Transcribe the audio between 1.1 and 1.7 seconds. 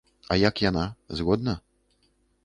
згодна?